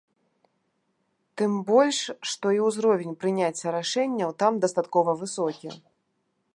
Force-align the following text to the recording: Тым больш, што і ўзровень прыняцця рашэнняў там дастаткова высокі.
Тым 1.41 1.51
больш, 1.69 1.99
што 2.31 2.45
і 2.57 2.63
ўзровень 2.69 3.17
прыняцця 3.25 3.67
рашэнняў 3.77 4.29
там 4.45 4.53
дастаткова 4.65 5.11
высокі. 5.23 5.69